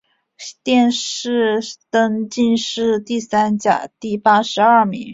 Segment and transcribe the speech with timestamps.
[0.63, 5.09] 殿试登进士第三甲第八十二名。